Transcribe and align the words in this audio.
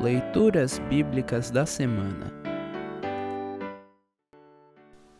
Leituras 0.00 0.78
Bíblicas 0.88 1.50
da 1.50 1.66
Semana 1.66 2.32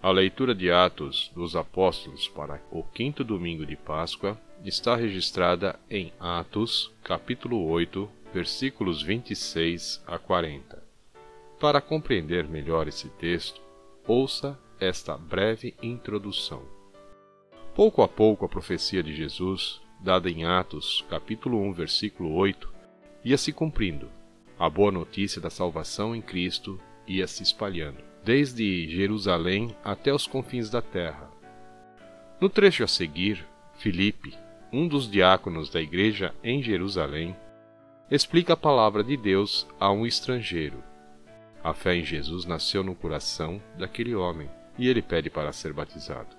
A 0.01 0.09
leitura 0.13 0.55
de 0.55 0.71
Atos 0.71 1.33
dos 1.35 1.57
Apóstolos 1.57 2.29
para 2.29 2.63
o 2.71 2.85
quinto 2.85 3.25
domingo 3.25 3.67
de 3.67 3.75
Páscoa 3.75 4.41
está 4.65 4.95
registrada 4.95 5.77
em 5.91 6.13
Atos, 6.21 6.95
capítulo 7.03 7.67
8, 7.69 8.09
versículos 8.33 9.03
26 9.03 10.01
a 10.07 10.17
40. 10.17 10.81
Para 11.59 11.81
compreender 11.81 12.49
melhor 12.49 12.87
esse 12.87 13.09
texto, 13.09 13.61
ouça 14.07 14.57
esta 14.79 15.19
breve 15.19 15.75
introdução. 15.83 16.63
Pouco 17.75 18.01
a 18.01 18.07
pouco 18.07 18.45
a 18.45 18.49
profecia 18.49 19.03
de 19.03 19.13
Jesus, 19.13 19.81
dada 19.99 20.31
em 20.31 20.45
Atos, 20.45 21.05
capítulo 21.11 21.61
1, 21.63 21.73
versículo 21.73 22.33
8, 22.33 22.73
ia 23.25 23.37
se 23.37 23.53
cumprindo 23.53 24.17
a 24.59 24.69
boa 24.69 24.91
notícia 24.91 25.41
da 25.41 25.51
salvação 25.51 26.17
em 26.17 26.21
Cristo 26.21 26.81
ia 27.07 27.27
se 27.27 27.43
espalhando, 27.43 27.99
desde 28.25 28.89
Jerusalém 28.89 29.75
até 29.85 30.13
os 30.13 30.27
confins 30.27 30.69
da 30.69 30.83
terra. 30.83 31.31
No 32.41 32.49
trecho 32.49 32.83
a 32.83 32.89
seguir, 32.89 33.47
Filipe, 33.75 34.37
um 34.73 34.87
dos 34.87 35.11
diáconos 35.11 35.71
da 35.71 35.81
igreja 35.81 36.35
em 36.43 36.63
Jerusalém, 36.63 37.37
explica 38.11 38.55
a 38.55 38.57
palavra 38.57 39.05
de 39.05 39.17
Deus 39.17 39.67
a 39.79 39.91
um 39.93 40.07
estrangeiro. 40.07 40.83
A 41.63 41.73
fé 41.73 41.95
em 41.95 42.05
Jesus 42.05 42.45
nasceu 42.45 42.83
no 42.83 42.95
coração 42.95 43.63
daquele 43.77 44.15
homem 44.15 44.49
e 44.79 44.89
ele 44.89 45.03
pede 45.03 45.31
para 45.31 45.53
ser 45.53 45.73
batizado. 45.73 46.37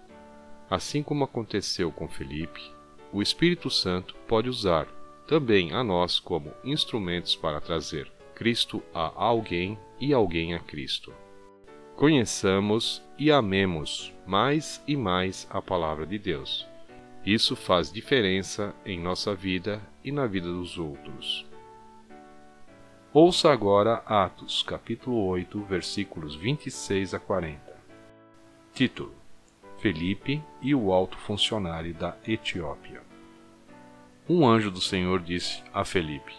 Assim 0.70 1.02
como 1.02 1.24
aconteceu 1.24 1.92
com 1.92 2.08
Felipe, 2.08 2.62
o 3.12 3.22
Espírito 3.22 3.70
Santo 3.70 4.16
pode 4.28 4.50
usar 4.50 4.88
também 5.30 5.72
a 5.74 5.84
nós 5.84 6.20
como 6.20 6.52
instrumentos 6.64 7.36
para 7.36 7.62
trazer 7.62 8.12
Cristo 8.34 8.82
a 8.92 9.14
alguém 9.16 9.78
e 10.00 10.12
alguém 10.12 10.56
a 10.56 10.60
Cristo. 10.60 11.14
Conheçamos 11.96 13.00
e 13.16 13.32
amemos 13.32 14.12
mais 14.26 14.84
e 14.88 14.98
mais 14.98 15.48
a 15.52 15.62
Palavra 15.62 16.08
de 16.08 16.18
Deus. 16.18 16.68
Isso 17.24 17.56
faz 17.56 17.92
diferença 17.92 18.74
em 18.84 19.00
nossa 19.00 19.36
vida 19.36 19.80
e 20.04 20.12
na 20.12 20.26
vida 20.26 20.48
dos 20.48 20.80
outros. 20.80 21.46
Ouça 23.14 23.52
agora 23.52 24.02
Atos, 24.08 24.64
capítulo 24.64 25.28
8, 25.28 25.62
versículos 25.62 26.36
26 26.36 27.14
a 27.14 27.20
40. 27.20 27.78
Título: 28.74 29.14
Felipe 29.78 30.42
e 30.60 30.74
o 30.74 30.92
alto 30.92 31.20
funcionário 31.20 31.94
da 31.94 32.18
Etiópia 32.28 33.09
um 34.30 34.48
anjo 34.48 34.70
do 34.70 34.80
Senhor 34.80 35.20
disse 35.20 35.64
a 35.74 35.84
Felipe: 35.84 36.34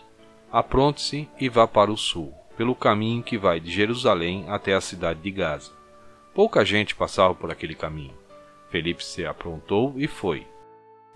Apronte-se 0.53 1.29
e 1.41 1.49
vá 1.49 1.67
para 1.67 1.91
o 1.91 1.97
sul, 1.97 2.33
pelo 2.57 2.75
caminho 2.75 3.21
que 3.21 3.37
vai 3.37 3.59
de 3.59 3.69
Jerusalém 3.69 4.45
até 4.49 4.75
a 4.75 4.81
cidade 4.81 5.21
de 5.21 5.31
Gaza. 5.33 5.73
Pouca 6.33 6.65
gente 6.65 6.95
passava 6.95 7.35
por 7.35 7.51
aquele 7.51 7.75
caminho. 7.75 8.15
Felipe 8.71 9.05
se 9.05 9.27
aprontou 9.27 9.95
e 9.97 10.07
foi. 10.07 10.47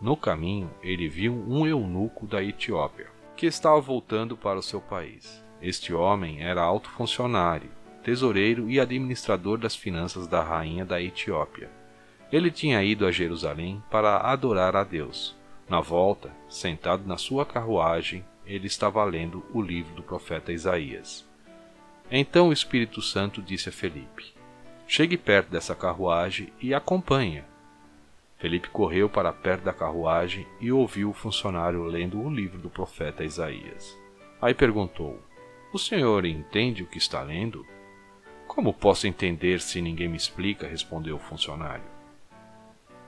No 0.01 0.17
caminho, 0.17 0.69
ele 0.83 1.09
viu 1.09 1.33
um 1.49 1.65
eunuco 1.65 2.27
da 2.27 2.43
Etiópia, 2.43 3.07
que 3.37 3.47
estava 3.47 3.81
voltando 3.81 4.37
para 4.37 4.59
o 4.59 4.63
seu 4.63 4.81
país. 4.81 5.43
Este 5.63 5.95
homem 5.95 6.43
era 6.43 6.61
alto 6.61 6.91
funcionário, 6.91 7.71
tesoureiro 8.03 8.69
e 8.69 8.81
administrador 8.81 9.57
das 9.57 9.77
finanças 9.77 10.27
da 10.27 10.43
rainha 10.43 10.85
da 10.85 11.01
Etiópia. 11.01 11.71
Ele 12.33 12.51
tinha 12.51 12.83
ido 12.83 13.07
a 13.07 13.13
Jerusalém 13.13 13.81
para 13.89 14.17
adorar 14.17 14.75
a 14.75 14.83
Deus 14.83 15.37
na 15.69 15.81
volta, 15.81 16.31
sentado 16.49 17.07
na 17.07 17.17
sua 17.17 17.47
carruagem, 17.47 18.25
ele 18.47 18.67
estava 18.67 19.03
lendo 19.05 19.45
o 19.53 19.63
livro 19.63 19.95
do 19.95 20.03
profeta 20.03 20.53
Isaías. 20.53 21.27
Então 22.11 22.49
o 22.49 22.53
Espírito 22.53 23.01
Santo 23.01 23.41
disse 23.41 23.69
a 23.71 23.73
Felipe: 23.73 24.35
Chegue 24.87 25.17
perto 25.17 25.51
dessa 25.51 25.75
carruagem 25.75 26.53
e 26.61 26.75
acompanhe. 26.75 27.43
Felipe 28.37 28.69
correu 28.69 29.09
para 29.09 29.33
perto 29.33 29.63
da 29.65 29.73
carruagem 29.73 30.47
e 30.61 30.71
ouviu 30.71 31.09
o 31.11 31.15
funcionário 31.15 31.83
lendo 31.85 32.21
o 32.21 32.31
livro 32.31 32.59
do 32.59 32.69
profeta 32.69 33.25
Isaías. 33.25 33.99
Aí 34.41 34.53
perguntou: 34.53 35.19
O 35.73 35.79
senhor 35.79 36.27
entende 36.27 36.83
o 36.83 36.87
que 36.87 36.99
está 36.99 37.23
lendo? 37.23 37.67
Como 38.47 38.75
posso 38.75 39.07
entender 39.07 39.61
se 39.61 39.81
ninguém 39.81 40.09
me 40.09 40.17
explica? 40.17 40.69
respondeu 40.69 41.17
o 41.17 41.21
funcionário. 41.21 41.94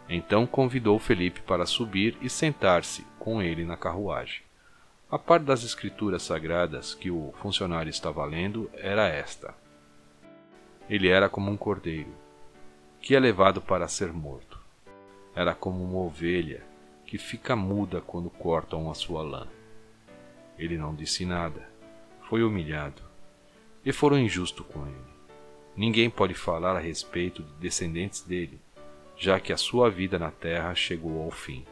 Então 0.09 0.47
convidou 0.47 0.99
Felipe 0.99 1.41
para 1.41 1.67
subir 1.67 2.17
e 2.21 2.31
sentar-se 2.31 3.05
com 3.19 3.43
ele 3.43 3.65
na 3.65 3.77
carruagem. 3.77 4.43
A 5.11 5.19
parte 5.19 5.45
das 5.45 5.63
escrituras 5.65 6.23
sagradas 6.23 6.95
que 6.95 7.11
o 7.11 7.33
funcionário 7.41 7.91
estava 7.91 8.25
lendo 8.25 8.71
era 8.75 9.09
esta: 9.09 9.55
Ele 10.89 11.09
era 11.09 11.29
como 11.29 11.51
um 11.51 11.57
cordeiro, 11.57 12.13
que 13.01 13.15
é 13.15 13.21
levado 13.21 13.61
para 13.61 13.89
ser 13.89 14.13
morto. 14.13 14.61
Era 15.35 15.55
como 15.55 15.83
uma 15.83 15.99
ovelha 15.99 16.63
que 17.05 17.19
fica 17.19 17.55
muda 17.55 18.01
quando 18.01 18.31
cortam 18.31 18.91
a 18.91 18.95
sua 18.95 19.23
lã. 19.23 19.47
Ele 20.59 20.77
não 20.77 20.95
disse 20.95 21.25
nada, 21.25 21.69
foi 22.29 22.43
humilhado, 22.43 23.03
e 23.85 23.93
foram 23.93 24.19
injustos 24.19 24.67
com 24.67 24.87
ele. 24.87 25.17
Ninguém 25.77 26.09
pode 26.09 26.35
falar 26.35 26.75
a 26.75 26.81
respeito 26.81 27.43
de 27.43 27.53
descendentes 27.55 28.23
dele, 28.23 28.61
já 29.17 29.41
que 29.41 29.53
a 29.53 29.57
sua 29.57 29.91
vida 29.91 30.19
na 30.19 30.31
terra 30.31 30.75
chegou 30.75 31.23
ao 31.23 31.31
fim. 31.31 31.65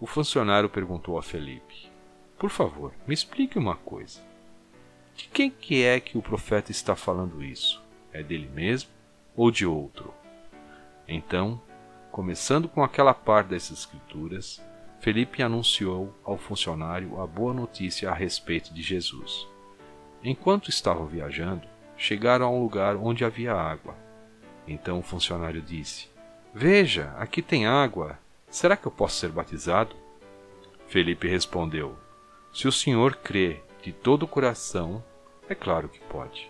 O 0.00 0.06
funcionário 0.06 0.68
perguntou 0.68 1.16
a 1.16 1.22
Felipe: 1.22 1.90
Por 2.38 2.50
favor, 2.50 2.92
me 3.06 3.14
explique 3.14 3.58
uma 3.58 3.76
coisa. 3.76 4.20
De 5.14 5.28
quem 5.28 5.50
que 5.50 5.82
é 5.82 6.00
que 6.00 6.18
o 6.18 6.22
profeta 6.22 6.70
está 6.70 6.94
falando 6.94 7.42
isso? 7.42 7.82
É 8.12 8.22
dele 8.22 8.48
mesmo 8.52 8.90
ou 9.36 9.50
de 9.50 9.64
outro? 9.64 10.12
Então, 11.06 11.60
começando 12.10 12.68
com 12.68 12.82
aquela 12.82 13.14
parte 13.14 13.48
das 13.48 13.70
escrituras, 13.70 14.62
Felipe 15.00 15.42
anunciou 15.42 16.14
ao 16.24 16.36
funcionário 16.36 17.20
a 17.20 17.26
boa 17.26 17.52
notícia 17.52 18.10
a 18.10 18.14
respeito 18.14 18.72
de 18.72 18.82
Jesus. 18.82 19.46
Enquanto 20.22 20.70
estavam 20.70 21.06
viajando, 21.06 21.68
chegaram 21.96 22.46
a 22.46 22.50
um 22.50 22.62
lugar 22.62 22.96
onde 22.96 23.24
havia 23.24 23.54
água. 23.54 23.94
Então 24.66 24.98
o 24.98 25.02
funcionário 25.02 25.60
disse: 25.60 26.08
Veja, 26.56 27.12
aqui 27.18 27.42
tem 27.42 27.66
água. 27.66 28.16
Será 28.48 28.76
que 28.76 28.86
eu 28.86 28.92
posso 28.92 29.16
ser 29.16 29.28
batizado? 29.28 29.96
Felipe 30.86 31.26
respondeu: 31.26 31.98
Se 32.52 32.68
o 32.68 32.72
senhor 32.72 33.16
crê 33.16 33.60
de 33.82 33.92
todo 33.92 34.22
o 34.22 34.28
coração, 34.28 35.02
é 35.48 35.54
claro 35.56 35.88
que 35.88 35.98
pode. 35.98 36.48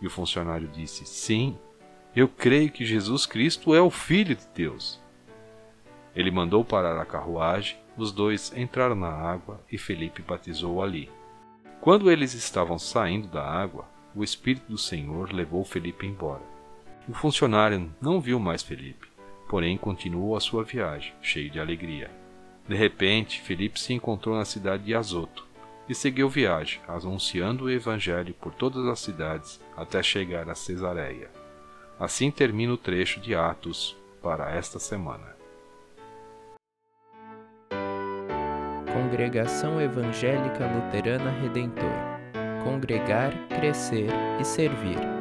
E 0.00 0.06
o 0.06 0.10
funcionário 0.10 0.66
disse: 0.66 1.04
Sim, 1.04 1.58
eu 2.16 2.26
creio 2.26 2.72
que 2.72 2.86
Jesus 2.86 3.26
Cristo 3.26 3.74
é 3.74 3.82
o 3.82 3.90
Filho 3.90 4.34
de 4.34 4.46
Deus. 4.54 4.98
Ele 6.16 6.30
mandou 6.30 6.64
parar 6.64 6.98
a 6.98 7.04
carruagem, 7.04 7.76
os 7.98 8.12
dois 8.12 8.50
entraram 8.56 8.94
na 8.94 9.12
água 9.12 9.60
e 9.70 9.76
Felipe 9.76 10.22
batizou 10.22 10.82
ali. 10.82 11.10
Quando 11.82 12.10
eles 12.10 12.32
estavam 12.32 12.78
saindo 12.78 13.28
da 13.28 13.44
água, 13.44 13.86
o 14.14 14.24
Espírito 14.24 14.72
do 14.72 14.78
Senhor 14.78 15.34
levou 15.34 15.62
Felipe 15.66 16.06
embora. 16.06 16.42
O 17.06 17.12
funcionário 17.12 17.94
não 18.00 18.22
viu 18.22 18.40
mais 18.40 18.62
Felipe 18.62 19.12
porém 19.48 19.76
continuou 19.76 20.36
a 20.36 20.40
sua 20.40 20.64
viagem, 20.64 21.12
cheio 21.20 21.50
de 21.50 21.60
alegria. 21.60 22.10
De 22.68 22.74
repente, 22.74 23.40
Felipe 23.40 23.78
se 23.78 23.92
encontrou 23.92 24.36
na 24.36 24.44
cidade 24.44 24.84
de 24.84 24.94
Azoto 24.94 25.46
e 25.88 25.94
seguiu 25.94 26.28
viagem, 26.28 26.80
anunciando 26.88 27.64
o 27.64 27.70
evangelho 27.70 28.34
por 28.34 28.54
todas 28.54 28.86
as 28.86 29.00
cidades 29.00 29.60
até 29.76 30.02
chegar 30.02 30.48
a 30.48 30.54
Cesareia. 30.54 31.30
Assim 32.00 32.30
termina 32.30 32.72
o 32.72 32.78
trecho 32.78 33.20
de 33.20 33.34
Atos 33.34 33.96
para 34.22 34.50
esta 34.50 34.78
semana. 34.78 35.34
Congregação 38.92 39.80
Evangélica 39.80 40.66
Luterana 40.66 41.30
Redentor 41.30 42.14
Congregar, 42.64 43.32
Crescer 43.48 44.08
e 44.40 44.44
Servir. 44.44 45.13